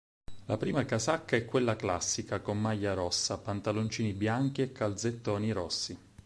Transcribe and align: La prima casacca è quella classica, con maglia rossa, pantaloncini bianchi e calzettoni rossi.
La 0.45 0.57
prima 0.57 0.83
casacca 0.83 1.35
è 1.35 1.45
quella 1.45 1.75
classica, 1.75 2.39
con 2.41 2.59
maglia 2.59 2.95
rossa, 2.95 3.37
pantaloncini 3.37 4.13
bianchi 4.13 4.63
e 4.63 4.71
calzettoni 4.71 5.51
rossi. 5.51 5.95